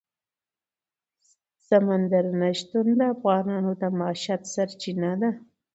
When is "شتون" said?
2.59-2.87